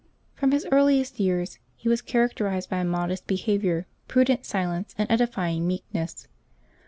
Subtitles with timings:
[0.33, 5.67] From his earliest years he was characterized by a modest behavior, prudent silence, and edifying
[5.67, 6.27] meekness.